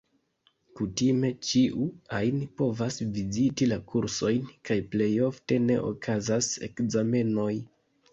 Kutime 0.77 1.29
ĉiu 1.49 1.83
ajn 2.19 2.39
povas 2.61 2.97
viziti 3.17 3.67
la 3.71 3.77
kursojn, 3.91 4.47
kaj 4.71 4.77
plejofte 4.95 5.59
ne 5.67 5.77
okazas 5.91 6.49
ekzamenoj. 6.71 7.53